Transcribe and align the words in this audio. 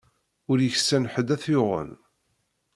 Ur 0.49 0.57
yeksan 0.65 1.05
ḥedd 1.13 1.29
ay 1.35 1.39
t-yuɣen. 1.43 1.91